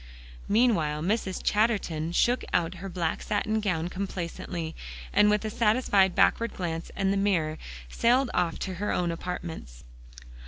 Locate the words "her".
2.81-2.89, 8.81-8.91